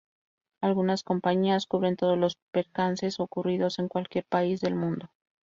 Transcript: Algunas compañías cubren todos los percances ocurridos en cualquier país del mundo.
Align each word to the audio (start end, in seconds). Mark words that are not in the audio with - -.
Algunas 0.61 1.03
compañías 1.03 1.67
cubren 1.67 1.95
todos 1.95 2.17
los 2.17 2.35
percances 2.51 3.19
ocurridos 3.19 3.77
en 3.77 3.87
cualquier 3.87 4.25
país 4.25 4.59
del 4.59 4.73
mundo. 4.73 5.11